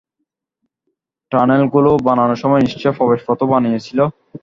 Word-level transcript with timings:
টানেলগুলো 1.31 1.91
বানানোর 2.07 2.41
সময় 2.43 2.61
নিশ্চয়ই 2.63 2.97
প্রবেশপথও 2.97 3.51
বানিয়েছিল। 3.53 3.99